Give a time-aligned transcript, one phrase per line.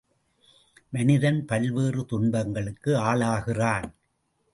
[0.89, 3.87] மனிதன் பல்வேறு துன்பங்களுக்கு ஆளாகிறான்.